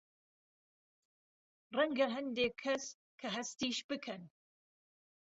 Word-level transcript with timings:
رهنگه 1.75 2.05
ههندێک 2.15 2.53
کهس 2.61 2.85
که 3.19 3.27
ههستیش 3.35 3.77
بکهن 3.89 4.23